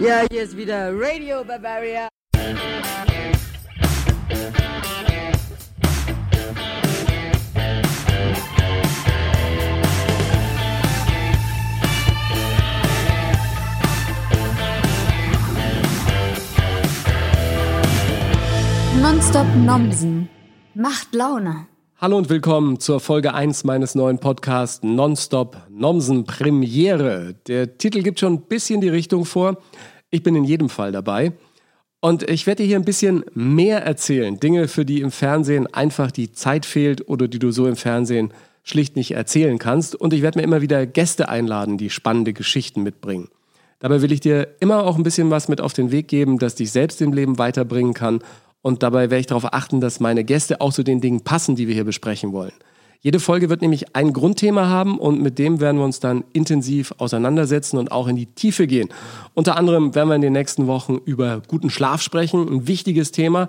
Ja, 0.00 0.24
hier 0.30 0.44
ist 0.44 0.56
wieder 0.56 0.90
Radio 0.94 1.44
Bavaria. 1.44 2.08
Nonstop 19.02 19.46
Nomsen. 19.54 20.30
Macht 20.74 21.14
Laune. 21.14 21.66
Hallo 22.02 22.16
und 22.16 22.30
willkommen 22.30 22.80
zur 22.80 22.98
Folge 22.98 23.34
1 23.34 23.64
meines 23.64 23.94
neuen 23.94 24.18
Podcasts 24.18 24.82
Nonstop 24.82 25.58
Nomsen 25.68 26.24
Premiere. 26.24 27.34
Der 27.46 27.76
Titel 27.76 28.02
gibt 28.02 28.20
schon 28.20 28.32
ein 28.32 28.40
bisschen 28.40 28.80
die 28.80 28.88
Richtung 28.88 29.26
vor. 29.26 29.58
Ich 30.08 30.22
bin 30.22 30.34
in 30.34 30.44
jedem 30.44 30.70
Fall 30.70 30.92
dabei. 30.92 31.32
Und 32.00 32.22
ich 32.30 32.46
werde 32.46 32.62
dir 32.62 32.68
hier 32.68 32.78
ein 32.78 32.86
bisschen 32.86 33.26
mehr 33.34 33.84
erzählen. 33.84 34.40
Dinge, 34.40 34.66
für 34.66 34.86
die 34.86 35.02
im 35.02 35.10
Fernsehen 35.10 35.66
einfach 35.74 36.10
die 36.10 36.32
Zeit 36.32 36.64
fehlt 36.64 37.06
oder 37.06 37.28
die 37.28 37.38
du 37.38 37.50
so 37.50 37.66
im 37.66 37.76
Fernsehen 37.76 38.32
schlicht 38.62 38.96
nicht 38.96 39.10
erzählen 39.10 39.58
kannst. 39.58 39.94
Und 39.94 40.14
ich 40.14 40.22
werde 40.22 40.38
mir 40.38 40.44
immer 40.44 40.62
wieder 40.62 40.86
Gäste 40.86 41.28
einladen, 41.28 41.76
die 41.76 41.90
spannende 41.90 42.32
Geschichten 42.32 42.82
mitbringen. 42.82 43.28
Dabei 43.78 44.00
will 44.00 44.12
ich 44.12 44.20
dir 44.20 44.48
immer 44.60 44.84
auch 44.84 44.96
ein 44.96 45.02
bisschen 45.02 45.28
was 45.28 45.48
mit 45.48 45.60
auf 45.60 45.74
den 45.74 45.90
Weg 45.90 46.08
geben, 46.08 46.38
das 46.38 46.54
dich 46.54 46.72
selbst 46.72 47.02
im 47.02 47.12
Leben 47.12 47.36
weiterbringen 47.36 47.92
kann 47.92 48.20
und 48.62 48.82
dabei 48.82 49.10
werde 49.10 49.20
ich 49.20 49.26
darauf 49.26 49.52
achten, 49.52 49.80
dass 49.80 50.00
meine 50.00 50.24
Gäste 50.24 50.60
auch 50.60 50.72
zu 50.72 50.82
den 50.82 51.00
Dingen 51.00 51.22
passen, 51.22 51.56
die 51.56 51.66
wir 51.66 51.74
hier 51.74 51.84
besprechen 51.84 52.32
wollen. 52.32 52.52
Jede 53.02 53.18
Folge 53.18 53.48
wird 53.48 53.62
nämlich 53.62 53.96
ein 53.96 54.12
Grundthema 54.12 54.66
haben 54.68 54.98
und 54.98 55.22
mit 55.22 55.38
dem 55.38 55.58
werden 55.58 55.78
wir 55.78 55.86
uns 55.86 56.00
dann 56.00 56.22
intensiv 56.34 56.92
auseinandersetzen 56.98 57.78
und 57.78 57.92
auch 57.92 58.08
in 58.08 58.16
die 58.16 58.26
Tiefe 58.26 58.66
gehen. 58.66 58.90
Unter 59.32 59.56
anderem 59.56 59.94
werden 59.94 60.10
wir 60.10 60.16
in 60.16 60.20
den 60.20 60.34
nächsten 60.34 60.66
Wochen 60.66 60.98
über 61.06 61.40
guten 61.48 61.70
Schlaf 61.70 62.02
sprechen, 62.02 62.46
ein 62.46 62.66
wichtiges 62.68 63.10
Thema. 63.10 63.48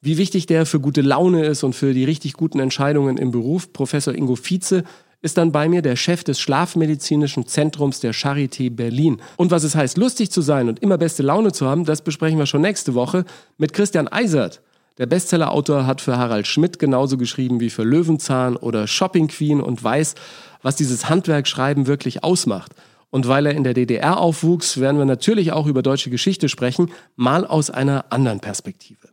Wie 0.00 0.18
wichtig 0.18 0.46
der 0.46 0.66
für 0.66 0.80
gute 0.80 1.02
Laune 1.02 1.44
ist 1.44 1.62
und 1.62 1.74
für 1.74 1.94
die 1.94 2.04
richtig 2.04 2.32
guten 2.32 2.58
Entscheidungen 2.58 3.18
im 3.18 3.30
Beruf. 3.30 3.72
Professor 3.72 4.14
Ingo 4.14 4.34
Vize 4.34 4.82
ist 5.20 5.36
dann 5.36 5.52
bei 5.52 5.68
mir 5.68 5.82
der 5.82 5.96
Chef 5.96 6.22
des 6.22 6.38
Schlafmedizinischen 6.40 7.46
Zentrums 7.46 8.00
der 8.00 8.14
Charité 8.14 8.70
Berlin. 8.70 9.20
Und 9.36 9.50
was 9.50 9.64
es 9.64 9.74
heißt, 9.74 9.98
lustig 9.98 10.30
zu 10.30 10.42
sein 10.42 10.68
und 10.68 10.80
immer 10.80 10.98
beste 10.98 11.22
Laune 11.22 11.52
zu 11.52 11.66
haben, 11.66 11.84
das 11.84 12.02
besprechen 12.02 12.38
wir 12.38 12.46
schon 12.46 12.62
nächste 12.62 12.94
Woche 12.94 13.24
mit 13.56 13.72
Christian 13.72 14.08
Eisert. 14.08 14.60
Der 14.98 15.06
Bestsellerautor 15.06 15.86
hat 15.86 16.00
für 16.00 16.18
Harald 16.18 16.46
Schmidt 16.46 16.78
genauso 16.78 17.16
geschrieben 17.16 17.60
wie 17.60 17.70
für 17.70 17.84
Löwenzahn 17.84 18.56
oder 18.56 18.86
Shopping 18.86 19.28
Queen 19.28 19.60
und 19.60 19.82
weiß, 19.82 20.14
was 20.62 20.76
dieses 20.76 21.08
Handwerkschreiben 21.08 21.86
wirklich 21.86 22.24
ausmacht. 22.24 22.72
Und 23.10 23.26
weil 23.26 23.46
er 23.46 23.54
in 23.54 23.64
der 23.64 23.74
DDR 23.74 24.18
aufwuchs, 24.18 24.78
werden 24.80 24.98
wir 24.98 25.04
natürlich 25.04 25.52
auch 25.52 25.66
über 25.66 25.82
deutsche 25.82 26.10
Geschichte 26.10 26.48
sprechen, 26.48 26.90
mal 27.16 27.46
aus 27.46 27.70
einer 27.70 28.06
anderen 28.10 28.40
Perspektive. 28.40 29.07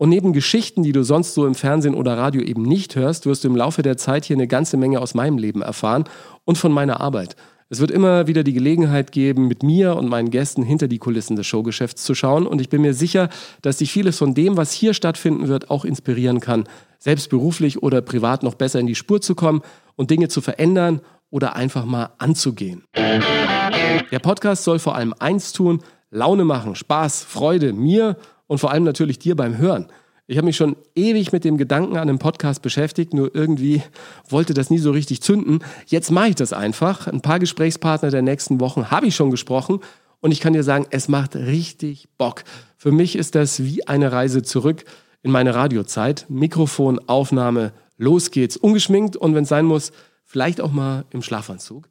Und 0.00 0.08
neben 0.08 0.32
Geschichten, 0.32 0.82
die 0.82 0.92
du 0.92 1.02
sonst 1.02 1.34
so 1.34 1.46
im 1.46 1.54
Fernsehen 1.54 1.94
oder 1.94 2.16
Radio 2.16 2.40
eben 2.40 2.62
nicht 2.62 2.96
hörst, 2.96 3.26
wirst 3.26 3.44
du 3.44 3.48
im 3.48 3.56
Laufe 3.56 3.82
der 3.82 3.98
Zeit 3.98 4.24
hier 4.24 4.34
eine 4.34 4.48
ganze 4.48 4.78
Menge 4.78 4.98
aus 4.98 5.12
meinem 5.12 5.36
Leben 5.36 5.60
erfahren 5.60 6.04
und 6.46 6.56
von 6.56 6.72
meiner 6.72 7.02
Arbeit. 7.02 7.36
Es 7.68 7.80
wird 7.80 7.90
immer 7.90 8.26
wieder 8.26 8.42
die 8.42 8.54
Gelegenheit 8.54 9.12
geben, 9.12 9.46
mit 9.46 9.62
mir 9.62 9.96
und 9.96 10.08
meinen 10.08 10.30
Gästen 10.30 10.62
hinter 10.62 10.88
die 10.88 10.96
Kulissen 10.96 11.36
des 11.36 11.46
Showgeschäfts 11.46 12.02
zu 12.02 12.14
schauen. 12.14 12.46
Und 12.46 12.62
ich 12.62 12.70
bin 12.70 12.80
mir 12.80 12.94
sicher, 12.94 13.28
dass 13.60 13.76
dich 13.76 13.92
vieles 13.92 14.16
von 14.16 14.32
dem, 14.32 14.56
was 14.56 14.72
hier 14.72 14.94
stattfinden 14.94 15.48
wird, 15.48 15.68
auch 15.68 15.84
inspirieren 15.84 16.40
kann, 16.40 16.64
selbst 16.98 17.28
beruflich 17.28 17.82
oder 17.82 18.00
privat 18.00 18.42
noch 18.42 18.54
besser 18.54 18.80
in 18.80 18.86
die 18.86 18.94
Spur 18.94 19.20
zu 19.20 19.34
kommen 19.34 19.60
und 19.96 20.10
Dinge 20.10 20.28
zu 20.28 20.40
verändern 20.40 21.02
oder 21.28 21.56
einfach 21.56 21.84
mal 21.84 22.08
anzugehen. 22.16 22.84
Der 22.94 24.18
Podcast 24.18 24.64
soll 24.64 24.78
vor 24.78 24.94
allem 24.94 25.12
eins 25.18 25.52
tun, 25.52 25.82
Laune 26.10 26.46
machen, 26.46 26.74
Spaß, 26.74 27.22
Freude, 27.22 27.74
mir 27.74 28.16
und 28.50 28.58
vor 28.58 28.72
allem 28.72 28.82
natürlich 28.82 29.20
dir 29.20 29.36
beim 29.36 29.58
Hören. 29.58 29.86
Ich 30.26 30.36
habe 30.36 30.46
mich 30.46 30.56
schon 30.56 30.74
ewig 30.96 31.30
mit 31.30 31.44
dem 31.44 31.56
Gedanken 31.56 31.96
an 31.96 32.08
einem 32.08 32.18
Podcast 32.18 32.62
beschäftigt, 32.62 33.14
nur 33.14 33.32
irgendwie 33.32 33.80
wollte 34.28 34.54
das 34.54 34.70
nie 34.70 34.78
so 34.78 34.90
richtig 34.90 35.22
zünden. 35.22 35.60
Jetzt 35.86 36.10
mache 36.10 36.30
ich 36.30 36.34
das 36.34 36.52
einfach. 36.52 37.06
Ein 37.06 37.20
paar 37.20 37.38
Gesprächspartner 37.38 38.10
der 38.10 38.22
nächsten 38.22 38.58
Wochen 38.58 38.90
habe 38.90 39.06
ich 39.06 39.14
schon 39.14 39.30
gesprochen 39.30 39.78
und 40.18 40.32
ich 40.32 40.40
kann 40.40 40.52
dir 40.52 40.64
sagen, 40.64 40.86
es 40.90 41.06
macht 41.06 41.36
richtig 41.36 42.08
Bock. 42.18 42.42
Für 42.76 42.90
mich 42.90 43.14
ist 43.14 43.36
das 43.36 43.62
wie 43.62 43.86
eine 43.86 44.10
Reise 44.10 44.42
zurück 44.42 44.82
in 45.22 45.30
meine 45.30 45.54
Radiozeit. 45.54 46.26
Mikrofon, 46.28 46.98
Aufnahme, 47.06 47.72
los 47.98 48.32
geht's. 48.32 48.56
Ungeschminkt 48.56 49.16
und 49.16 49.36
wenn 49.36 49.44
es 49.44 49.48
sein 49.48 49.64
muss, 49.64 49.92
vielleicht 50.24 50.60
auch 50.60 50.72
mal 50.72 51.04
im 51.10 51.22
Schlafanzug. 51.22 51.88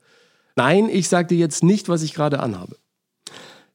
Nein, 0.58 0.90
ich 0.92 1.08
sage 1.08 1.30
dir 1.30 1.38
jetzt 1.38 1.64
nicht, 1.64 1.88
was 1.88 2.04
ich 2.04 2.14
gerade 2.14 2.42
anhabe. 2.42 2.76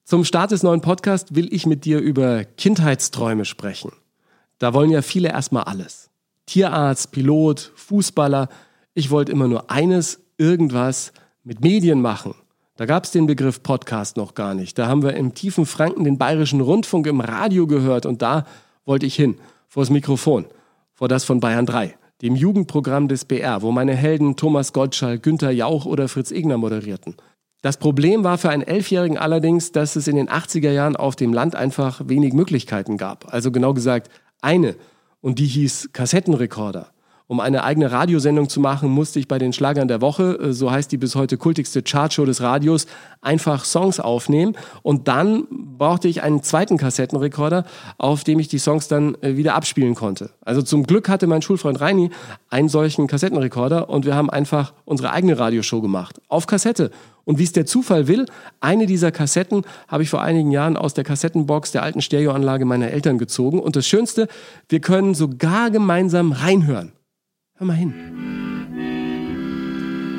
Zum 0.06 0.22
Start 0.26 0.50
des 0.50 0.62
neuen 0.62 0.82
Podcasts 0.82 1.34
will 1.34 1.50
ich 1.50 1.65
mit 1.65 1.87
dir 1.87 1.98
über 1.98 2.44
Kindheitsträume 2.44 3.47
sprechen. 3.47 3.91
Da 4.59 4.75
wollen 4.75 4.91
ja 4.91 5.00
viele 5.00 5.31
erstmal 5.31 5.65
alles. 5.65 6.10
Tierarzt, 6.44 7.10
Pilot, 7.10 7.72
Fußballer. 7.75 8.50
Ich 8.92 9.10
wollte 9.10 9.32
immer 9.32 9.48
nur 9.48 9.70
eines, 9.70 10.20
irgendwas 10.37 11.15
mit 11.42 11.62
Medien 11.62 12.03
machen. 12.03 12.34
Da 12.76 12.84
gab 12.84 13.04
es 13.04 13.12
den 13.12 13.26
Begriff 13.26 13.62
Podcast 13.62 14.19
noch 14.19 14.34
gar 14.34 14.53
nicht. 14.53 14.78
Da 14.78 14.88
haben 14.88 15.03
wir 15.03 15.15
im 15.15 15.32
tiefen 15.32 15.65
Franken 15.65 16.04
den 16.04 16.19
bayerischen 16.19 16.60
Rundfunk 16.60 17.06
im 17.06 17.21
Radio 17.21 17.66
gehört 17.66 18.04
und 18.04 18.21
da 18.21 18.44
wollte 18.84 19.06
ich 19.06 19.15
hin, 19.15 19.38
vor 19.69 19.84
das 19.84 19.91
Mikrofon, 19.91 20.44
vor 20.92 21.09
das 21.09 21.25
von 21.25 21.41
Bayern 21.41 21.65
3, 21.65 21.97
dem 22.21 22.36
Jugendprogramm 22.36 23.09
des 23.09 23.25
BR, 23.25 23.62
wo 23.62 23.72
meine 23.72 23.94
Helden 23.94 24.36
Thomas 24.36 24.75
Gottschall, 24.75 25.19
Günther 25.19 25.50
Jauch 25.50 25.86
oder 25.86 26.09
Fritz 26.09 26.31
Egner 26.31 26.59
moderierten. 26.59 27.15
Das 27.65 27.79
Problem 27.79 28.25
war 28.25 28.37
für 28.37 28.51
einen 28.51 28.63
Elfjährigen 28.63 29.17
allerdings, 29.17 29.73
dass 29.73 29.97
es 29.97 30.07
in 30.07 30.17
den 30.17 30.29
80er 30.29 30.71
Jahren 30.71 30.97
auf 30.97 31.17
dem 31.17 31.33
Land 31.33 31.57
einfach 31.57 32.03
wenig 32.05 32.35
Möglichkeiten 32.35 32.99
gab. 32.99 33.33
Also 33.33 33.51
genau 33.51 33.73
gesagt 33.73 34.11
eine. 34.43 34.77
Und 35.23 35.39
die 35.39 35.47
hieß 35.47 35.89
Kassettenrekorder. 35.95 36.89
Um 37.27 37.41
eine 37.41 37.65
eigene 37.65 37.91
Radiosendung 37.91 38.51
zu 38.51 38.61
machen, 38.61 38.91
musste 38.91 39.19
ich 39.19 39.29
bei 39.29 39.39
den 39.39 39.55
Schlagern 39.55 39.89
der 39.89 40.03
Woche, 40.03 40.39
äh, 40.39 40.53
so 40.53 40.71
heißt 40.71 40.93
die 40.93 40.99
bis 40.99 41.15
heute 41.15 41.39
kultigste 41.39 41.83
Chartshow 41.83 42.27
des 42.27 42.43
Radios, 42.43 42.87
einfach 43.23 43.65
Songs 43.65 43.99
aufnehmen. 43.99 44.57
Und 44.83 45.09
dann 45.09 45.47
brauchte 45.79 46.07
ich 46.07 46.23
einen 46.23 46.43
zweiten 46.43 46.77
Kassettenrekorder, 46.77 47.65
auf 47.97 48.25
dem 48.25 48.41
ich 48.41 48.49
die 48.49 48.59
Songs 48.59 48.89
dann 48.89 49.17
äh, 49.23 49.39
wieder 49.39 49.55
abspielen 49.55 49.95
konnte. 49.95 50.33
Also 50.43 50.61
zum 50.61 50.83
Glück 50.83 51.09
hatte 51.09 51.27
mein 51.27 51.41
Schulfreund 51.41 51.81
Reini 51.81 52.11
einen 52.51 52.69
solchen 52.69 53.07
Kassettenrekorder 53.07 53.89
und 53.89 54.05
wir 54.05 54.15
haben 54.15 54.29
einfach 54.29 54.75
unsere 54.85 55.11
eigene 55.11 55.39
Radioshow 55.39 55.81
gemacht. 55.81 56.21
Auf 56.29 56.47
Kassette. 56.47 56.91
Und 57.25 57.39
wie 57.39 57.45
es 57.45 57.53
der 57.53 57.67
Zufall 57.67 58.07
will, 58.09 58.27
eine 58.61 58.87
dieser 58.87 59.11
Kassetten 59.12 59.62
habe 59.89 60.03
ich 60.03 60.11
vor 60.11 60.23
einigen 60.23 60.51
Jahren 60.51 60.77
aus 60.77 60.95
der 60.95 61.05
Kassettenbox 61.05 61.73
der 61.73 61.83
alten 61.83 62.01
Stereoanlage 62.01 62.65
meiner 62.65 62.91
Eltern 62.91 63.19
gezogen. 63.19 63.61
Und 63.61 63.77
das 63.77 63.87
Schönste, 63.87 64.29
wir 64.69 64.81
können 64.81 65.15
sogar 65.15 65.71
gemeinsam 65.71 66.33
reinhören. 66.33 66.93
Hör 67.57 67.67
mal 67.67 67.75
hin. 67.75 67.95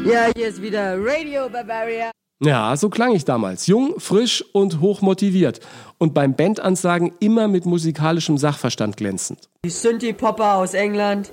Ja, 0.05 0.27
hier 0.35 0.47
ist 0.47 0.61
wieder 0.61 0.97
Radio 0.99 1.49
Bavaria. 1.49 2.11
Ja, 2.41 2.75
so 2.75 2.89
klang 2.89 3.15
ich 3.15 3.23
damals. 3.23 3.65
Jung, 3.67 3.99
frisch 3.99 4.43
und 4.53 4.81
hochmotiviert. 4.81 5.61
Und 5.97 6.13
beim 6.13 6.35
Bandansagen 6.35 7.13
immer 7.19 7.47
mit 7.47 7.65
musikalischem 7.65 8.37
Sachverstand 8.37 8.97
glänzend. 8.97 9.49
Die 9.65 9.69
Synthie-Popper 9.69 10.55
aus 10.55 10.73
England, 10.73 11.31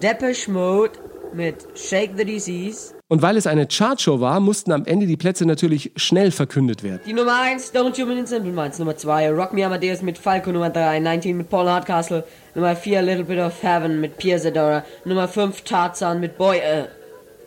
Depeche 0.00 0.50
Mode 0.50 0.92
mit 1.34 1.66
Shake 1.76 2.12
the 2.16 2.24
Disease. 2.24 2.94
Und 3.10 3.22
weil 3.22 3.38
es 3.38 3.46
eine 3.46 3.66
Chartshow 3.66 4.20
war, 4.20 4.38
mussten 4.38 4.70
am 4.70 4.84
Ende 4.84 5.06
die 5.06 5.16
Plätze 5.16 5.46
natürlich 5.46 5.92
schnell 5.96 6.30
verkündet 6.30 6.82
werden. 6.82 7.00
Die 7.06 7.14
Nummer 7.14 7.40
1, 7.40 7.72
Don't 7.72 7.98
You 7.98 8.04
Mean 8.04 8.26
Simple 8.26 8.52
Minds. 8.52 8.78
Nummer 8.78 8.98
2, 8.98 9.30
Rock 9.30 9.54
Me 9.54 9.64
Amadeus 9.64 10.02
mit 10.02 10.18
Falco. 10.18 10.52
Nummer 10.52 10.68
3, 10.68 11.00
19 11.00 11.38
mit 11.38 11.48
Paul 11.48 11.70
Hardcastle. 11.70 12.24
Nummer 12.54 12.76
4, 12.76 13.00
Little 13.00 13.24
Bit 13.24 13.38
of 13.38 13.62
Heaven 13.62 14.02
mit 14.02 14.18
Pierre 14.18 14.38
Zadora. 14.38 14.84
Nummer 15.06 15.26
5, 15.26 15.62
Tarzan 15.62 16.20
mit 16.20 16.36
Boy, 16.36 16.58
äh, 16.58 16.84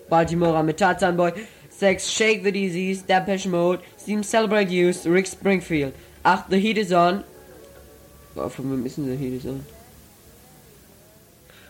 Baltimore 0.09 0.63
mit 0.63 0.77
Tarzan 0.77 1.15
Boy. 1.15 1.31
6, 1.69 2.11
Shake 2.11 2.43
the 2.43 2.51
Disease, 2.51 3.03
Depeche 3.07 3.47
Mode. 3.47 3.81
7, 3.97 4.23
Celebrate 4.23 4.71
Youth, 4.71 5.05
Rick 5.05 5.27
Springfield. 5.27 5.93
8, 6.23 6.45
The 6.49 6.57
Heat 6.57 6.77
is 6.79 6.91
On. 6.91 7.23
Boah, 8.33 8.49
von 8.49 8.71
wem 8.71 8.83
ist 8.83 8.97
denn 8.97 9.05
The 9.05 9.15
Heat 9.15 9.33
is 9.33 9.45
On? 9.45 9.63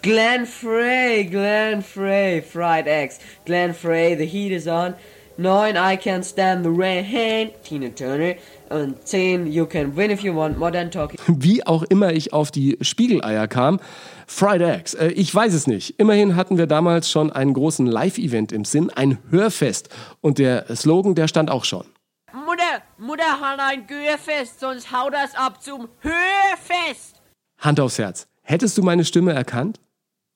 Glenn 0.02 0.48
Frey, 0.48 1.26
Glenn 1.26 1.84
Frey, 1.84 2.42
Fried 2.42 2.88
Eggs. 2.88 3.20
Glenn 3.46 3.72
Frey, 3.72 4.16
The 4.16 4.26
Heat 4.26 4.52
is 4.52 4.68
On. 4.68 4.96
9, 5.38 5.76
I 5.78 5.96
Can't 5.96 6.24
Stand 6.24 6.66
the 6.66 6.72
Rain, 6.72 7.52
Tina 7.64 7.90
Turner. 7.90 8.36
Und 8.70 9.08
10, 9.08 9.46
You 9.46 9.68
Can 9.68 9.96
Win 9.96 10.10
If 10.10 10.22
You 10.22 10.36
Want, 10.36 10.58
Modern 10.58 10.90
Talking. 10.90 11.20
Wie 11.28 11.66
auch 11.68 11.84
immer 11.84 12.14
ich 12.14 12.34
auf 12.34 12.50
die 12.50 12.80
Spiegeleier 12.82 13.48
kam. 13.48 13.80
Fried 14.26 14.62
Eggs, 14.62 14.96
äh, 14.96 15.10
ich 15.10 15.34
weiß 15.34 15.54
es 15.54 15.68
nicht. 15.68 16.00
Immerhin 16.00 16.36
hatten 16.36 16.58
wir 16.58 16.66
damals 16.66 17.12
schon 17.12 17.32
einen 17.32 17.54
großen 17.54 17.86
Live-Event 17.86 18.52
im 18.52 18.66
Sinn, 18.66 18.90
ein 18.90 19.20
Hörfest. 19.30 19.90
Und 20.20 20.40
der 20.40 20.76
Slogan, 20.76 21.14
der 21.14 21.28
stand 21.28 21.52
auch 21.52 21.64
schon. 21.64 21.86
Mutter, 22.34 22.82
Mutter 22.98 23.40
hat 23.40 23.60
ein 23.60 23.86
Gehörfest, 23.86 24.62
sonst 24.62 24.92
hau 24.92 25.12
das 25.12 25.36
ab 25.36 25.62
zum 25.62 25.90
Hörfest. 26.00 27.22
Hand 27.60 27.80
aufs 27.80 28.00
Herz. 28.00 28.26
Hättest 28.42 28.80
du 28.80 28.82
meine 28.82 29.06
Stimme 29.06 29.34
erkannt? 29.34 29.80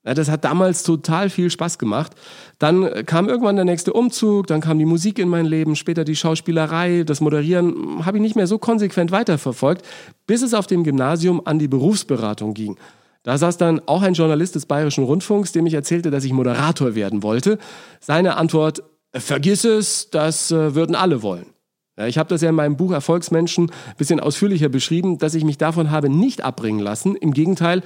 Ja, 0.06 0.14
das 0.14 0.30
hat 0.30 0.44
damals 0.46 0.84
total 0.84 1.32
viel 1.32 1.50
Spaß 1.50 1.80
gemacht. 1.80 2.14
Dann 2.60 3.06
kam 3.06 3.28
irgendwann 3.28 3.56
der 3.56 3.66
nächste 3.66 3.92
Umzug, 3.92 4.46
dann 4.48 4.62
kam 4.62 4.78
die 4.78 4.86
Musik 4.86 5.18
in 5.18 5.28
mein 5.28 5.46
Leben, 5.46 5.76
später 5.76 6.04
die 6.04 6.16
Schauspielerei, 6.16 7.04
das 7.04 7.22
Moderieren 7.22 8.06
habe 8.06 8.18
ich 8.18 8.22
nicht 8.22 8.36
mehr 8.36 8.48
so 8.48 8.60
konsequent 8.60 9.12
weiterverfolgt, 9.12 9.84
bis 10.28 10.44
es 10.44 10.54
auf 10.54 10.68
dem 10.68 10.84
Gymnasium 10.84 11.42
an 11.46 11.58
die 11.58 11.68
Berufsberatung 11.68 12.54
ging. 12.54 12.78
Da 13.24 13.40
saß 13.40 13.58
dann 13.58 13.82
auch 13.88 14.04
ein 14.04 14.14
Journalist 14.14 14.54
des 14.54 14.68
Bayerischen 14.68 15.04
Rundfunks, 15.04 15.52
dem 15.52 15.66
ich 15.66 15.74
erzählte, 15.74 16.12
dass 16.12 16.24
ich 16.24 16.32
Moderator 16.32 16.94
werden 16.94 17.24
wollte. 17.24 17.58
Seine 18.00 18.38
Antwort, 18.38 18.84
vergiss 19.12 19.64
es, 19.64 20.12
das 20.12 20.52
äh, 20.52 20.76
würden 20.76 20.96
alle 20.96 21.24
wollen. 21.24 21.48
Ich 22.08 22.18
habe 22.18 22.28
das 22.28 22.42
ja 22.42 22.50
in 22.50 22.56
meinem 22.56 22.76
Buch 22.76 22.92
Erfolgsmenschen 22.92 23.70
ein 23.70 23.98
bisschen 23.98 24.20
ausführlicher 24.20 24.68
beschrieben, 24.68 25.18
dass 25.18 25.34
ich 25.34 25.46
mich 25.46 25.58
davon 25.58 25.92
habe 25.92 26.10
nicht 26.10 26.44
abbringen 26.44 26.82
lassen. 26.82 27.16
Im 27.16 27.34
Gegenteil, 27.34 27.84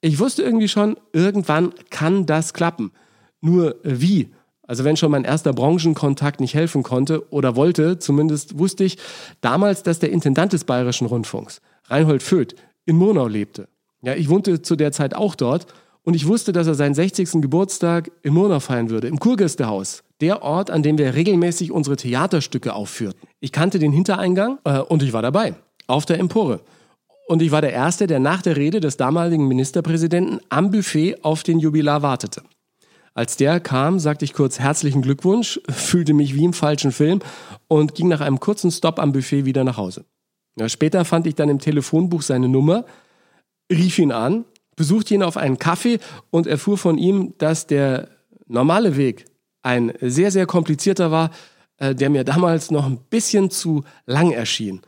ich 0.00 0.18
wusste 0.18 0.42
irgendwie 0.42 0.68
schon, 0.68 0.96
irgendwann 1.12 1.72
kann 1.90 2.26
das 2.26 2.54
klappen. 2.54 2.92
Nur 3.40 3.84
äh, 3.84 4.00
wie? 4.00 4.30
Also 4.66 4.84
wenn 4.84 4.96
schon 4.96 5.10
mein 5.10 5.24
erster 5.24 5.52
Branchenkontakt 5.52 6.40
nicht 6.40 6.54
helfen 6.54 6.82
konnte 6.82 7.30
oder 7.32 7.54
wollte, 7.56 7.98
zumindest 7.98 8.58
wusste 8.58 8.84
ich 8.84 8.98
damals, 9.40 9.82
dass 9.82 10.00
der 10.00 10.10
Intendant 10.10 10.52
des 10.52 10.64
Bayerischen 10.64 11.06
Rundfunks, 11.06 11.60
Reinhold 11.84 12.22
Föth, 12.22 12.56
in 12.84 12.96
Murnau 12.96 13.28
lebte. 13.28 13.68
Ja, 14.02 14.14
ich 14.14 14.28
wohnte 14.28 14.62
zu 14.62 14.76
der 14.76 14.92
Zeit 14.92 15.14
auch 15.14 15.34
dort 15.34 15.66
und 16.02 16.14
ich 16.14 16.26
wusste, 16.26 16.52
dass 16.52 16.66
er 16.66 16.74
seinen 16.74 16.94
60. 16.94 17.42
Geburtstag 17.42 18.10
in 18.22 18.34
Murnau 18.34 18.60
feiern 18.60 18.90
würde, 18.90 19.08
im 19.08 19.18
Kurgästehaus. 19.18 20.02
Der 20.20 20.42
Ort, 20.42 20.70
an 20.70 20.82
dem 20.82 20.98
wir 20.98 21.14
regelmäßig 21.14 21.70
unsere 21.70 21.96
Theaterstücke 21.96 22.74
aufführten. 22.74 23.28
Ich 23.40 23.52
kannte 23.52 23.78
den 23.78 23.92
Hintereingang 23.92 24.58
äh, 24.64 24.78
und 24.78 25.02
ich 25.02 25.12
war 25.12 25.22
dabei, 25.22 25.54
auf 25.86 26.06
der 26.06 26.18
Empore. 26.18 26.60
Und 27.26 27.42
ich 27.42 27.50
war 27.50 27.60
der 27.60 27.72
Erste, 27.72 28.06
der 28.06 28.20
nach 28.20 28.40
der 28.40 28.56
Rede 28.56 28.78
des 28.78 28.96
damaligen 28.96 29.48
Ministerpräsidenten 29.48 30.40
am 30.48 30.70
Buffet 30.70 31.24
auf 31.24 31.42
den 31.42 31.58
Jubilar 31.58 32.02
wartete. 32.02 32.42
Als 33.14 33.36
der 33.36 33.58
kam, 33.58 33.98
sagte 33.98 34.24
ich 34.24 34.32
kurz 34.32 34.60
herzlichen 34.60 35.02
Glückwunsch, 35.02 35.60
fühlte 35.68 36.14
mich 36.14 36.36
wie 36.36 36.44
im 36.44 36.52
falschen 36.52 36.92
Film 36.92 37.20
und 37.66 37.94
ging 37.96 38.08
nach 38.08 38.20
einem 38.20 38.38
kurzen 38.38 38.70
Stopp 38.70 39.00
am 39.00 39.12
Buffet 39.12 39.44
wieder 39.44 39.64
nach 39.64 39.76
Hause. 39.76 40.04
Ja, 40.56 40.68
später 40.68 41.04
fand 41.04 41.26
ich 41.26 41.34
dann 41.34 41.48
im 41.48 41.58
Telefonbuch 41.58 42.22
seine 42.22 42.48
Nummer, 42.48 42.84
rief 43.70 43.98
ihn 43.98 44.12
an, 44.12 44.44
besuchte 44.76 45.14
ihn 45.14 45.22
auf 45.24 45.36
einen 45.36 45.58
Kaffee 45.58 45.98
und 46.30 46.46
erfuhr 46.46 46.78
von 46.78 46.96
ihm, 46.96 47.34
dass 47.38 47.66
der 47.66 48.08
normale 48.46 48.96
Weg 48.96 49.24
ein 49.62 49.92
sehr, 50.00 50.30
sehr 50.30 50.46
komplizierter 50.46 51.10
war, 51.10 51.30
äh, 51.78 51.94
der 51.94 52.08
mir 52.08 52.22
damals 52.22 52.70
noch 52.70 52.86
ein 52.86 52.98
bisschen 53.10 53.50
zu 53.50 53.82
lang 54.06 54.30
erschien. 54.30 54.82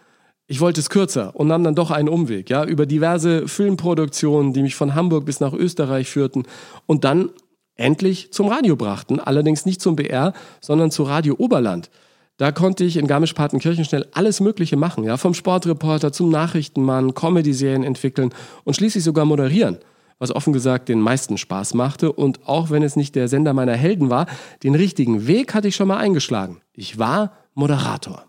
Ich 0.50 0.60
wollte 0.60 0.80
es 0.80 0.88
kürzer 0.88 1.36
und 1.36 1.48
nahm 1.48 1.62
dann 1.62 1.74
doch 1.74 1.90
einen 1.90 2.08
Umweg, 2.08 2.48
ja, 2.48 2.64
über 2.64 2.86
diverse 2.86 3.46
Filmproduktionen, 3.46 4.54
die 4.54 4.62
mich 4.62 4.76
von 4.76 4.94
Hamburg 4.94 5.26
bis 5.26 5.40
nach 5.40 5.52
Österreich 5.52 6.08
führten 6.08 6.44
und 6.86 7.04
dann 7.04 7.28
endlich 7.74 8.32
zum 8.32 8.48
Radio 8.48 8.74
brachten, 8.74 9.20
allerdings 9.20 9.66
nicht 9.66 9.82
zum 9.82 9.94
BR, 9.94 10.32
sondern 10.62 10.90
zu 10.90 11.02
Radio 11.02 11.34
Oberland. 11.36 11.90
Da 12.38 12.50
konnte 12.50 12.84
ich 12.84 12.96
in 12.96 13.06
Garmisch-Partenkirchen 13.06 13.84
schnell 13.84 14.06
alles 14.14 14.40
Mögliche 14.40 14.78
machen, 14.78 15.04
ja, 15.04 15.18
vom 15.18 15.34
Sportreporter 15.34 16.12
zum 16.12 16.30
Nachrichtenmann, 16.30 17.12
Comedy-Serien 17.12 17.84
entwickeln 17.84 18.32
und 18.64 18.72
schließlich 18.72 19.04
sogar 19.04 19.26
moderieren, 19.26 19.76
was 20.18 20.34
offen 20.34 20.54
gesagt 20.54 20.88
den 20.88 21.00
meisten 21.00 21.36
Spaß 21.36 21.74
machte 21.74 22.10
und 22.10 22.48
auch 22.48 22.70
wenn 22.70 22.82
es 22.82 22.96
nicht 22.96 23.16
der 23.16 23.28
Sender 23.28 23.52
meiner 23.52 23.76
Helden 23.76 24.08
war, 24.08 24.24
den 24.62 24.74
richtigen 24.74 25.26
Weg 25.26 25.52
hatte 25.52 25.68
ich 25.68 25.76
schon 25.76 25.88
mal 25.88 25.98
eingeschlagen. 25.98 26.62
Ich 26.72 26.98
war 26.98 27.32
Moderator. 27.52 28.27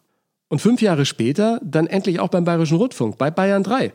Und 0.49 0.59
fünf 0.59 0.81
Jahre 0.81 1.05
später 1.05 1.61
dann 1.63 1.87
endlich 1.87 2.19
auch 2.19 2.29
beim 2.29 2.43
Bayerischen 2.43 2.77
Rundfunk, 2.77 3.17
bei 3.17 3.31
Bayern 3.31 3.63
3. 3.63 3.93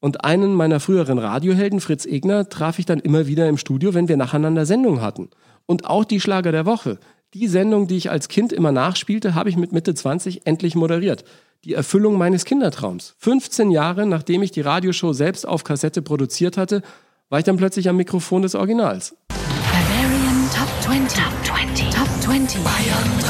Und 0.00 0.24
einen 0.24 0.54
meiner 0.54 0.78
früheren 0.78 1.18
Radiohelden, 1.18 1.80
Fritz 1.80 2.06
Egner, 2.06 2.48
traf 2.48 2.78
ich 2.78 2.86
dann 2.86 3.00
immer 3.00 3.26
wieder 3.26 3.48
im 3.48 3.56
Studio, 3.56 3.94
wenn 3.94 4.06
wir 4.06 4.16
nacheinander 4.16 4.64
Sendungen 4.64 5.00
hatten. 5.00 5.30
Und 5.66 5.86
auch 5.86 6.04
die 6.04 6.20
Schlager 6.20 6.52
der 6.52 6.66
Woche. 6.66 6.98
Die 7.34 7.48
Sendung, 7.48 7.88
die 7.88 7.96
ich 7.96 8.10
als 8.10 8.28
Kind 8.28 8.52
immer 8.52 8.70
nachspielte, 8.70 9.34
habe 9.34 9.50
ich 9.50 9.56
mit 9.56 9.72
Mitte 9.72 9.94
20 9.94 10.46
endlich 10.46 10.74
moderiert. 10.74 11.24
Die 11.64 11.74
Erfüllung 11.74 12.16
meines 12.16 12.44
Kindertraums. 12.44 13.16
15 13.18 13.70
Jahre 13.70 14.06
nachdem 14.06 14.42
ich 14.42 14.52
die 14.52 14.60
Radioshow 14.60 15.12
selbst 15.12 15.48
auf 15.48 15.64
Kassette 15.64 16.02
produziert 16.02 16.56
hatte, 16.56 16.82
war 17.28 17.40
ich 17.40 17.44
dann 17.44 17.56
plötzlich 17.56 17.88
am 17.88 17.96
Mikrofon 17.96 18.42
des 18.42 18.54
Originals. 18.54 19.16
Bavarian 19.28 20.48
Top 20.54 20.68
20. 20.82 21.18
Top 21.18 21.32
20. 21.44 21.90
Top 21.90 22.08
20. 22.20 22.60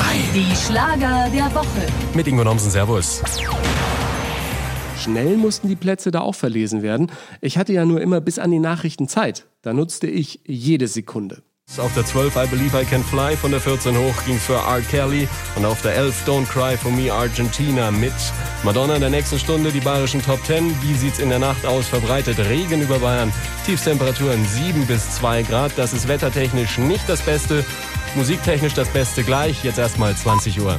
Bayern 0.08 0.32
3. 0.32 0.34
Die 0.34 0.56
Schlager 0.56 1.30
der 1.30 1.54
Woche. 1.54 1.86
Mit 2.14 2.26
Ingo 2.26 2.44
Nomsen, 2.44 2.70
Servus. 2.70 3.22
Schnell 4.98 5.36
mussten 5.36 5.68
die 5.68 5.76
Plätze 5.76 6.10
da 6.10 6.20
auch 6.20 6.34
verlesen 6.34 6.82
werden. 6.82 7.10
Ich 7.40 7.58
hatte 7.58 7.72
ja 7.72 7.84
nur 7.84 8.00
immer 8.00 8.20
bis 8.20 8.38
an 8.38 8.50
die 8.50 8.58
Nachrichten 8.58 9.08
Zeit. 9.08 9.46
Da 9.62 9.72
nutzte 9.72 10.06
ich 10.06 10.40
jede 10.46 10.88
Sekunde. 10.88 11.42
Auf 11.76 11.92
der 11.94 12.04
12 12.04 12.34
I 12.34 12.46
Believe 12.46 12.80
I 12.80 12.84
Can 12.86 13.04
Fly, 13.04 13.36
von 13.36 13.50
der 13.50 13.60
14 13.60 13.94
hoch 13.96 14.24
ging 14.24 14.38
für 14.38 14.54
R. 14.54 14.80
Kelly 14.90 15.28
und 15.54 15.66
auf 15.66 15.82
der 15.82 15.94
11 15.94 16.26
Don't 16.26 16.46
Cry 16.46 16.78
for 16.78 16.90
Me 16.90 17.12
Argentina 17.12 17.90
mit 17.90 18.14
Madonna 18.64 18.94
in 18.94 19.02
der 19.02 19.10
nächsten 19.10 19.38
Stunde 19.38 19.70
die 19.70 19.80
bayerischen 19.80 20.22
Top 20.22 20.42
10. 20.46 20.74
Wie 20.82 20.94
sieht's 20.94 21.18
in 21.18 21.28
der 21.28 21.38
Nacht 21.38 21.66
aus? 21.66 21.86
Verbreitet 21.86 22.38
Regen 22.38 22.80
über 22.80 22.98
Bayern, 22.98 23.30
Tiefstemperaturen 23.66 24.44
7 24.46 24.86
bis 24.86 25.16
2 25.16 25.42
Grad. 25.42 25.72
Das 25.76 25.92
ist 25.92 26.08
wettertechnisch 26.08 26.78
nicht 26.78 27.06
das 27.06 27.20
Beste, 27.20 27.64
musiktechnisch 28.16 28.74
das 28.74 28.92
Beste 28.92 29.22
gleich. 29.22 29.64
Jetzt 29.64 29.78
erstmal 29.78 30.14
20 30.14 30.60
Uhr. 30.60 30.78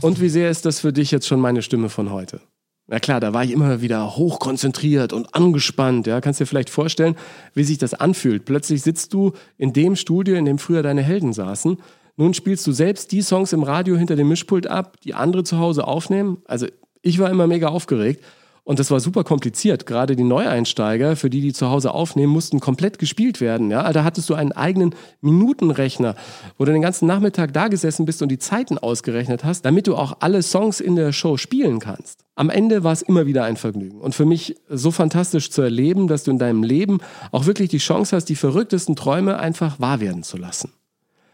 Und 0.00 0.20
wie 0.20 0.28
sehr 0.28 0.50
ist 0.50 0.64
das 0.66 0.80
für 0.80 0.92
dich 0.92 1.10
jetzt 1.10 1.26
schon 1.26 1.40
meine 1.40 1.62
Stimme 1.62 1.88
von 1.88 2.10
heute? 2.10 2.40
Na 2.88 2.98
klar, 2.98 3.20
da 3.20 3.32
war 3.32 3.44
ich 3.44 3.52
immer 3.52 3.80
wieder 3.80 4.16
hochkonzentriert 4.16 5.12
und 5.12 5.34
angespannt. 5.34 6.06
Ja, 6.06 6.20
kannst 6.20 6.40
dir 6.40 6.46
vielleicht 6.46 6.70
vorstellen, 6.70 7.16
wie 7.54 7.64
sich 7.64 7.78
das 7.78 7.94
anfühlt. 7.94 8.44
Plötzlich 8.44 8.82
sitzt 8.82 9.14
du 9.14 9.32
in 9.56 9.72
dem 9.72 9.96
Studio, 9.96 10.34
in 10.34 10.44
dem 10.44 10.58
früher 10.58 10.82
deine 10.82 11.02
Helden 11.02 11.32
saßen. 11.32 11.78
Nun 12.16 12.34
spielst 12.34 12.66
du 12.66 12.72
selbst 12.72 13.12
die 13.12 13.22
Songs 13.22 13.52
im 13.52 13.62
Radio 13.62 13.96
hinter 13.96 14.16
dem 14.16 14.28
Mischpult 14.28 14.66
ab, 14.66 14.96
die 15.04 15.14
andere 15.14 15.44
zu 15.44 15.58
Hause 15.58 15.86
aufnehmen. 15.86 16.42
Also 16.46 16.66
ich 17.00 17.18
war 17.18 17.30
immer 17.30 17.46
mega 17.46 17.68
aufgeregt. 17.68 18.22
Und 18.64 18.78
das 18.78 18.92
war 18.92 19.00
super 19.00 19.24
kompliziert. 19.24 19.86
Gerade 19.86 20.14
die 20.14 20.22
Neueinsteiger, 20.22 21.16
für 21.16 21.28
die, 21.28 21.40
die 21.40 21.52
zu 21.52 21.68
Hause 21.68 21.92
aufnehmen, 21.92 22.32
mussten 22.32 22.60
komplett 22.60 23.00
gespielt 23.00 23.40
werden. 23.40 23.72
Ja, 23.72 23.92
da 23.92 24.04
hattest 24.04 24.30
du 24.30 24.34
einen 24.34 24.52
eigenen 24.52 24.94
Minutenrechner, 25.20 26.14
wo 26.58 26.64
du 26.64 26.72
den 26.72 26.82
ganzen 26.82 27.08
Nachmittag 27.08 27.52
da 27.54 27.66
gesessen 27.66 28.06
bist 28.06 28.22
und 28.22 28.28
die 28.28 28.38
Zeiten 28.38 28.78
ausgerechnet 28.78 29.42
hast, 29.42 29.64
damit 29.64 29.88
du 29.88 29.96
auch 29.96 30.18
alle 30.20 30.42
Songs 30.42 30.78
in 30.78 30.94
der 30.94 31.12
Show 31.12 31.36
spielen 31.38 31.80
kannst. 31.80 32.24
Am 32.36 32.50
Ende 32.50 32.84
war 32.84 32.92
es 32.92 33.02
immer 33.02 33.26
wieder 33.26 33.44
ein 33.44 33.56
Vergnügen 33.56 34.00
und 34.00 34.14
für 34.14 34.26
mich 34.26 34.54
so 34.68 34.92
fantastisch 34.92 35.50
zu 35.50 35.60
erleben, 35.60 36.06
dass 36.06 36.22
du 36.22 36.30
in 36.30 36.38
deinem 36.38 36.62
Leben 36.62 37.00
auch 37.32 37.46
wirklich 37.46 37.68
die 37.68 37.78
Chance 37.78 38.14
hast, 38.14 38.26
die 38.26 38.36
verrücktesten 38.36 38.94
Träume 38.94 39.40
einfach 39.40 39.80
wahr 39.80 40.00
werden 40.00 40.22
zu 40.22 40.36
lassen. 40.36 40.72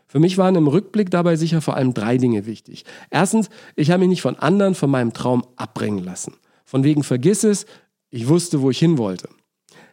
Für 0.07 0.19
mich 0.19 0.39
waren 0.39 0.55
im 0.55 0.67
Rückblick 0.67 1.11
dabei 1.11 1.37
sicher 1.37 1.61
vor 1.61 1.77
allem 1.77 1.93
drei 1.93 2.17
Dinge 2.17 2.47
wichtig. 2.47 2.87
Erstens, 3.11 3.51
ich 3.77 3.91
habe 3.91 4.01
mich 4.01 4.09
nicht 4.09 4.23
von 4.23 4.37
anderen 4.37 4.75
von 4.75 4.91
meinem 4.91 5.13
Traum 5.13 5.45
abbringen 5.57 6.03
lassen. 6.03 6.33
Von 6.69 6.85
wegen 6.85 7.03
vergiss 7.03 7.45
es, 7.45 7.65
ich 8.11 8.29
wusste, 8.29 8.61
wo 8.61 8.69
ich 8.69 8.79
hin 8.79 8.99
wollte. 8.99 9.31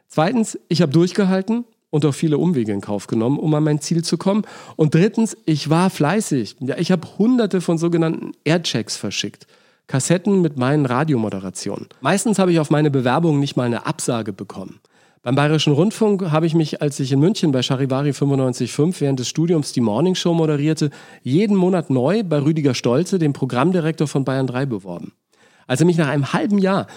Zweitens, 0.09 0.59
ich 0.67 0.81
habe 0.81 0.91
durchgehalten 0.91 1.63
und 1.89 2.05
auch 2.05 2.13
viele 2.13 2.37
Umwege 2.37 2.73
in 2.73 2.81
Kauf 2.81 3.07
genommen, 3.07 3.39
um 3.39 3.53
an 3.53 3.63
mein 3.63 3.79
Ziel 3.79 4.03
zu 4.03 4.17
kommen. 4.17 4.43
Und 4.75 4.93
drittens, 4.93 5.37
ich 5.45 5.69
war 5.69 5.89
fleißig. 5.89 6.57
Ja, 6.59 6.77
ich 6.77 6.91
habe 6.91 7.07
hunderte 7.17 7.61
von 7.61 7.77
sogenannten 7.77 8.33
Airchecks 8.43 8.97
verschickt. 8.97 9.47
Kassetten 9.87 10.41
mit 10.41 10.57
meinen 10.57 10.85
Radiomoderationen. 10.85 11.87
Meistens 12.01 12.39
habe 12.39 12.51
ich 12.51 12.59
auf 12.59 12.71
meine 12.71 12.91
Bewerbung 12.91 13.39
nicht 13.39 13.55
mal 13.55 13.63
eine 13.63 13.85
Absage 13.85 14.33
bekommen. 14.33 14.81
Beim 15.21 15.35
Bayerischen 15.35 15.71
Rundfunk 15.71 16.29
habe 16.29 16.45
ich 16.45 16.55
mich, 16.55 16.81
als 16.81 16.99
ich 16.99 17.09
in 17.13 17.21
München 17.21 17.53
bei 17.53 17.61
Charivari 17.61 18.09
95.5 18.09 18.99
während 18.99 19.19
des 19.19 19.29
Studiums 19.29 19.71
die 19.71 19.79
Morning 19.79 20.15
Show 20.15 20.33
moderierte, 20.33 20.89
jeden 21.23 21.55
Monat 21.55 21.89
neu 21.89 22.23
bei 22.23 22.43
Rüdiger 22.43 22.73
Stolze, 22.73 23.17
dem 23.17 23.31
Programmdirektor 23.31 24.09
von 24.09 24.25
Bayern 24.25 24.47
3, 24.47 24.65
beworben. 24.65 25.13
Als 25.67 25.79
er 25.79 25.85
mich 25.85 25.97
nach 25.97 26.07
einem 26.07 26.33
halben 26.33 26.57
Jahr 26.57 26.87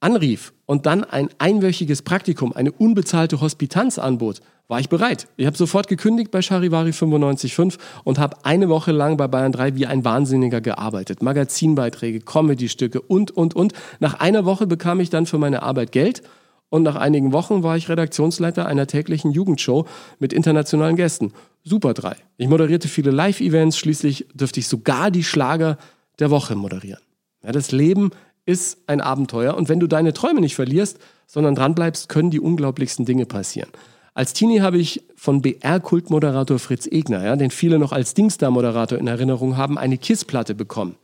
anrief 0.00 0.52
und 0.66 0.86
dann 0.86 1.04
ein 1.04 1.28
einwöchiges 1.38 2.02
Praktikum, 2.02 2.52
eine 2.52 2.72
unbezahlte 2.72 3.40
Hospitanz 3.40 3.98
anbot, 3.98 4.40
war 4.68 4.80
ich 4.80 4.88
bereit. 4.88 5.28
Ich 5.36 5.46
habe 5.46 5.56
sofort 5.56 5.86
gekündigt 5.86 6.30
bei 6.30 6.40
Charivari 6.40 6.90
95.5 6.90 7.78
und 8.04 8.18
habe 8.18 8.36
eine 8.44 8.68
Woche 8.68 8.92
lang 8.92 9.16
bei 9.16 9.28
Bayern 9.28 9.52
3 9.52 9.76
wie 9.76 9.86
ein 9.86 10.04
Wahnsinniger 10.04 10.60
gearbeitet. 10.60 11.22
Magazinbeiträge, 11.22 12.20
Comedystücke 12.20 13.00
und, 13.00 13.30
und, 13.30 13.54
und. 13.54 13.74
Nach 14.00 14.14
einer 14.14 14.44
Woche 14.44 14.66
bekam 14.66 15.00
ich 15.00 15.10
dann 15.10 15.26
für 15.26 15.38
meine 15.38 15.62
Arbeit 15.62 15.92
Geld 15.92 16.22
und 16.70 16.84
nach 16.84 16.96
einigen 16.96 17.32
Wochen 17.34 17.62
war 17.62 17.76
ich 17.76 17.90
Redaktionsleiter 17.90 18.64
einer 18.64 18.86
täglichen 18.86 19.30
Jugendshow 19.30 19.86
mit 20.18 20.32
internationalen 20.32 20.96
Gästen. 20.96 21.32
Super 21.64 21.92
3. 21.92 22.16
Ich 22.38 22.48
moderierte 22.48 22.88
viele 22.88 23.10
Live-Events, 23.10 23.76
schließlich 23.76 24.26
dürfte 24.32 24.60
ich 24.60 24.68
sogar 24.68 25.10
die 25.10 25.22
Schlager 25.22 25.76
der 26.18 26.30
Woche 26.30 26.54
moderieren. 26.54 27.02
Ja, 27.42 27.52
das 27.52 27.72
Leben 27.72 28.10
ist 28.44 28.78
ein 28.86 29.00
Abenteuer 29.00 29.56
und 29.56 29.68
wenn 29.68 29.80
du 29.80 29.86
deine 29.86 30.12
Träume 30.12 30.40
nicht 30.40 30.54
verlierst, 30.54 30.98
sondern 31.26 31.54
dranbleibst, 31.54 32.08
können 32.08 32.30
die 32.30 32.40
unglaublichsten 32.40 33.04
Dinge 33.04 33.26
passieren. 33.26 33.70
Als 34.14 34.34
Teenie 34.34 34.60
habe 34.60 34.78
ich 34.78 35.02
von 35.16 35.40
BR-Kultmoderator 35.40 36.58
Fritz 36.58 36.86
Egner, 36.86 37.24
ja, 37.24 37.36
den 37.36 37.50
viele 37.50 37.78
noch 37.78 37.92
als 37.92 38.12
Dingstar-Moderator 38.14 38.98
in 38.98 39.06
Erinnerung 39.06 39.56
haben, 39.56 39.78
eine 39.78 39.96
KISS-Platte 39.96 40.54
bekommen. 40.54 40.96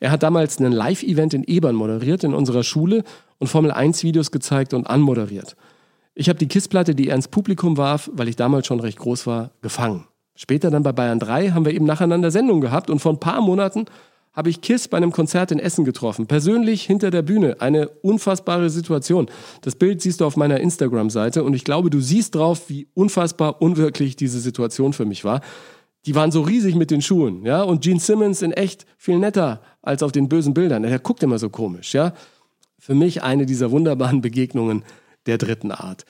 Er 0.00 0.10
hat 0.10 0.22
damals 0.22 0.58
einen 0.58 0.72
Live-Event 0.72 1.34
in 1.34 1.44
Ebern 1.44 1.74
moderiert 1.74 2.24
in 2.24 2.32
unserer 2.32 2.62
Schule 2.62 3.04
und 3.38 3.48
Formel-1-Videos 3.48 4.30
gezeigt 4.30 4.72
und 4.72 4.86
anmoderiert. 4.86 5.56
Ich 6.14 6.30
habe 6.30 6.38
die 6.38 6.48
Kissplatte, 6.48 6.94
die 6.94 7.08
er 7.08 7.16
ins 7.16 7.28
Publikum 7.28 7.76
warf, 7.76 8.10
weil 8.14 8.28
ich 8.28 8.36
damals 8.36 8.66
schon 8.66 8.80
recht 8.80 8.98
groß 8.98 9.26
war, 9.26 9.50
gefangen. 9.60 10.06
Später 10.34 10.70
dann 10.70 10.82
bei 10.82 10.92
Bayern 10.92 11.18
3 11.18 11.50
haben 11.50 11.66
wir 11.66 11.74
eben 11.74 11.84
nacheinander 11.84 12.30
Sendungen 12.30 12.62
gehabt 12.62 12.88
und 12.88 13.00
vor 13.00 13.12
ein 13.12 13.20
paar 13.20 13.42
Monaten 13.42 13.84
habe 14.36 14.50
ich 14.50 14.60
Kiss 14.60 14.86
bei 14.86 14.98
einem 14.98 15.12
Konzert 15.12 15.50
in 15.50 15.58
Essen 15.58 15.86
getroffen. 15.86 16.26
Persönlich 16.26 16.82
hinter 16.82 17.10
der 17.10 17.22
Bühne. 17.22 17.60
Eine 17.60 17.88
unfassbare 17.88 18.68
Situation. 18.68 19.28
Das 19.62 19.74
Bild 19.74 20.02
siehst 20.02 20.20
du 20.20 20.26
auf 20.26 20.36
meiner 20.36 20.60
Instagram-Seite 20.60 21.42
und 21.42 21.54
ich 21.54 21.64
glaube, 21.64 21.88
du 21.88 22.00
siehst 22.00 22.34
drauf, 22.34 22.68
wie 22.68 22.86
unfassbar 22.92 23.62
unwirklich 23.62 24.14
diese 24.14 24.38
Situation 24.38 24.92
für 24.92 25.06
mich 25.06 25.24
war. 25.24 25.40
Die 26.04 26.14
waren 26.14 26.30
so 26.30 26.42
riesig 26.42 26.76
mit 26.76 26.90
den 26.90 27.02
Schuhen, 27.02 27.44
ja, 27.44 27.62
und 27.62 27.82
Gene 27.82 27.98
Simmons 27.98 28.42
in 28.42 28.52
echt 28.52 28.86
viel 28.96 29.18
netter 29.18 29.62
als 29.82 30.04
auf 30.04 30.12
den 30.12 30.28
bösen 30.28 30.54
Bildern. 30.54 30.84
Er 30.84 30.98
guckt 31.00 31.22
immer 31.22 31.38
so 31.38 31.48
komisch, 31.48 31.94
ja. 31.94 32.12
Für 32.78 32.94
mich 32.94 33.22
eine 33.22 33.46
dieser 33.46 33.70
wunderbaren 33.70 34.20
Begegnungen 34.20 34.84
der 35.26 35.38
dritten 35.38 35.72
Art. 35.72 36.04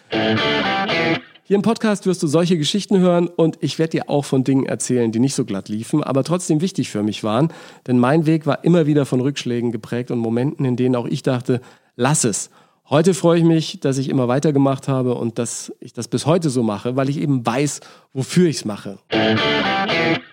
Hier 1.49 1.55
im 1.55 1.63
Podcast 1.63 2.07
wirst 2.07 2.23
du 2.25 2.27
solche 2.27 2.59
Geschichten 2.59 2.99
hören 2.99 3.29
und 3.29 3.59
ich 3.61 3.79
werde 3.79 3.93
dir 3.93 4.11
auch 4.11 4.25
von 4.25 4.43
Dingen 4.43 4.67
erzählen, 4.67 5.13
die 5.13 5.21
nicht 5.21 5.35
so 5.37 5.45
glatt 5.45 5.69
liefen, 5.69 6.03
aber 6.03 6.25
trotzdem 6.25 6.61
wichtig 6.61 6.91
für 6.91 7.05
mich 7.05 7.23
waren. 7.23 7.53
Denn 7.87 8.01
mein 8.01 8.27
Weg 8.27 8.47
war 8.47 8.65
immer 8.65 8.87
wieder 8.87 9.07
von 9.07 9.21
Rückschlägen 9.21 9.71
geprägt 9.71 10.11
und 10.11 10.19
Momenten, 10.19 10.65
in 10.65 10.75
denen 10.75 10.97
auch 10.97 11.07
ich 11.07 11.23
dachte, 11.23 11.61
lass 11.95 12.25
es. 12.25 12.51
Heute 12.89 13.15
freue 13.15 13.39
ich 13.39 13.45
mich, 13.45 13.81
dass 13.81 13.99
ich 13.99 14.09
immer 14.09 14.29
weitergemacht 14.29 14.87
habe 14.87 15.17
und 15.17 15.41
dass 15.41 15.73
ich 15.81 15.93
das 15.93 16.07
bis 16.07 16.25
heute 16.25 16.51
so 16.51 16.63
mache, 16.63 16.95
weil 16.95 17.09
ich 17.09 17.19
eben 17.19 17.45
weiß, 17.45 17.81
wofür 18.13 18.49
ich 18.49 18.59
es 18.59 18.65
mache. 18.65 18.99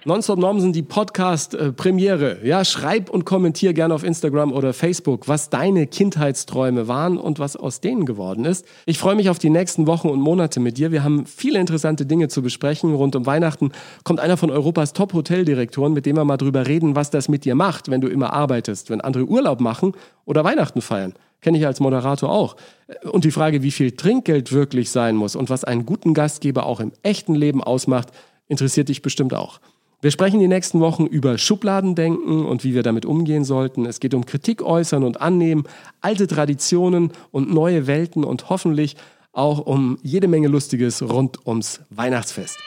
Nonstop 0.06 0.38
Nomsen, 0.38 0.72
die 0.72 0.84
Podcast-Premiere. 0.84 2.46
Ja, 2.46 2.64
schreib 2.64 3.10
und 3.10 3.26
kommentier 3.26 3.74
gerne 3.74 3.96
auf 3.96 4.04
Instagram 4.04 4.52
oder 4.52 4.72
Facebook, 4.74 5.28
was 5.28 5.50
deine 5.50 5.88
Kindheitsträume 5.88 6.88
waren 6.88 7.18
und 7.18 7.40
was 7.40 7.56
aus 7.56 7.82
denen 7.82 8.06
geworden 8.06 8.46
ist. 8.46 8.68
Ich 8.86 9.00
freue 9.00 9.16
mich 9.16 9.32
auf 9.32 9.40
die 9.40 9.50
nächsten 9.50 9.88
Wochen 9.88 10.10
und 10.10 10.22
Monate 10.22 10.60
mit 10.60 10.78
dir. 10.78 10.92
Wir 10.92 11.04
haben 11.04 11.26
viele 11.26 11.60
interessante 11.60 12.06
Dinge 12.06 12.28
zu 12.28 12.44
besprechen. 12.44 12.94
Rund 12.94 13.16
um 13.16 13.26
Weihnachten 13.26 13.72
kommt 14.04 14.20
einer 14.20 14.38
von 14.38 14.52
Europas 14.52 14.94
Top-Hoteldirektoren, 14.94 15.94
mit 15.94 16.06
dem 16.06 16.18
wir 16.18 16.24
mal 16.24 16.38
drüber 16.38 16.68
reden, 16.68 16.96
was 16.96 17.10
das 17.10 17.30
mit 17.30 17.46
dir 17.46 17.56
macht, 17.56 17.90
wenn 17.90 18.02
du 18.02 18.10
immer 18.10 18.32
arbeitest, 18.32 18.92
wenn 18.92 19.02
andere 19.02 19.26
Urlaub 19.26 19.60
machen 19.60 19.94
oder 20.26 20.44
Weihnachten 20.44 20.82
feiern. 20.82 21.16
Kenne 21.44 21.60
ich 21.60 21.68
als 21.68 21.80
Moderator 21.80 22.32
auch. 22.32 22.56
Und 23.04 23.26
die 23.26 23.32
Frage, 23.32 23.62
wie 23.62 23.72
viel 23.72 23.92
Trinkgeld 23.92 24.52
wirklich 24.52 24.90
sein 24.90 25.16
muss 25.16 25.36
und 25.36 25.50
was 25.50 25.64
einen 25.64 25.86
guten 25.86 26.14
Gastgeber 26.14 26.66
auch 26.66 26.80
im 26.80 26.94
echten 27.04 27.36
Leben 27.36 27.62
ausmacht, 27.62 28.10
interessiert 28.48 28.90
dich 28.90 29.02
bestimmt 29.02 29.34
auch. 29.34 29.60
Wir 30.02 30.12
sprechen 30.12 30.40
die 30.40 30.48
nächsten 30.48 30.80
Wochen 30.80 31.06
über 31.06 31.38
Schubladendenken 31.38 32.46
und 32.46 32.64
wie 32.64 32.74
wir 32.74 32.84
damit 32.84 33.06
umgehen 33.06 33.44
sollten. 33.44 33.86
Es 33.86 34.00
geht 34.00 34.14
um 34.14 34.26
Kritik 34.26 34.62
äußern 34.62 35.04
und 35.04 35.22
annehmen, 35.22 35.66
alte 36.02 36.28
Traditionen 36.28 37.12
und 37.32 37.54
neue 37.54 37.88
Welten 37.88 38.24
und 38.24 38.50
hoffentlich 38.50 38.96
auch 39.34 39.60
um 39.60 39.98
jede 40.02 40.28
Menge 40.28 40.48
Lustiges 40.48 41.02
rund 41.02 41.46
ums 41.46 41.82
Weihnachtsfest. 41.90 42.58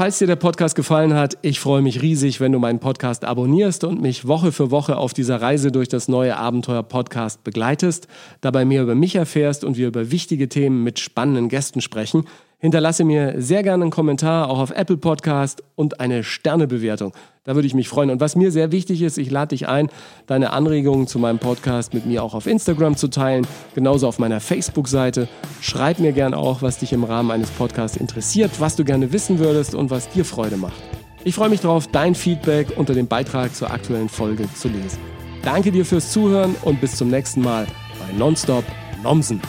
Falls 0.00 0.16
dir 0.16 0.26
der 0.26 0.36
Podcast 0.36 0.76
gefallen 0.76 1.12
hat, 1.12 1.36
ich 1.42 1.60
freue 1.60 1.82
mich 1.82 2.00
riesig, 2.00 2.40
wenn 2.40 2.52
du 2.52 2.58
meinen 2.58 2.78
Podcast 2.78 3.22
abonnierst 3.26 3.84
und 3.84 4.00
mich 4.00 4.26
Woche 4.26 4.50
für 4.50 4.70
Woche 4.70 4.96
auf 4.96 5.12
dieser 5.12 5.42
Reise 5.42 5.70
durch 5.72 5.88
das 5.88 6.08
neue 6.08 6.38
Abenteuer 6.38 6.82
Podcast 6.82 7.44
begleitest, 7.44 8.08
dabei 8.40 8.64
mehr 8.64 8.82
über 8.82 8.94
mich 8.94 9.16
erfährst 9.16 9.62
und 9.62 9.76
wir 9.76 9.88
über 9.88 10.10
wichtige 10.10 10.48
Themen 10.48 10.84
mit 10.84 11.00
spannenden 11.00 11.50
Gästen 11.50 11.82
sprechen. 11.82 12.24
Hinterlasse 12.60 13.04
mir 13.04 13.34
sehr 13.38 13.62
gerne 13.62 13.84
einen 13.84 13.90
Kommentar, 13.90 14.50
auch 14.50 14.58
auf 14.58 14.70
Apple 14.70 14.98
Podcast 14.98 15.62
und 15.76 15.98
eine 15.98 16.22
Sternebewertung. 16.22 17.14
Da 17.44 17.54
würde 17.54 17.66
ich 17.66 17.72
mich 17.72 17.88
freuen. 17.88 18.10
Und 18.10 18.20
was 18.20 18.36
mir 18.36 18.52
sehr 18.52 18.70
wichtig 18.70 19.00
ist, 19.00 19.16
ich 19.16 19.30
lade 19.30 19.48
dich 19.48 19.66
ein, 19.66 19.88
deine 20.26 20.52
Anregungen 20.52 21.06
zu 21.06 21.18
meinem 21.18 21.38
Podcast 21.38 21.94
mit 21.94 22.04
mir 22.04 22.22
auch 22.22 22.34
auf 22.34 22.46
Instagram 22.46 22.96
zu 22.96 23.08
teilen, 23.08 23.46
genauso 23.74 24.06
auf 24.06 24.18
meiner 24.18 24.40
Facebook-Seite. 24.40 25.26
Schreib 25.62 26.00
mir 26.00 26.12
gerne 26.12 26.36
auch, 26.36 26.60
was 26.60 26.78
dich 26.78 26.92
im 26.92 27.04
Rahmen 27.04 27.30
eines 27.30 27.50
Podcasts 27.50 27.96
interessiert, 27.96 28.60
was 28.60 28.76
du 28.76 28.84
gerne 28.84 29.10
wissen 29.10 29.38
würdest 29.38 29.74
und 29.74 29.90
was 29.90 30.10
dir 30.10 30.26
Freude 30.26 30.58
macht. 30.58 30.82
Ich 31.24 31.34
freue 31.34 31.48
mich 31.48 31.60
darauf, 31.60 31.86
dein 31.86 32.14
Feedback 32.14 32.76
unter 32.76 32.92
dem 32.92 33.06
Beitrag 33.06 33.54
zur 33.54 33.70
aktuellen 33.70 34.10
Folge 34.10 34.46
zu 34.54 34.68
lesen. 34.68 34.98
Danke 35.42 35.72
dir 35.72 35.86
fürs 35.86 36.12
Zuhören 36.12 36.54
und 36.62 36.80
bis 36.80 36.96
zum 36.96 37.08
nächsten 37.08 37.40
Mal 37.40 37.66
bei 37.98 38.18
Nonstop 38.18 38.64
Nomsen. 39.02 39.40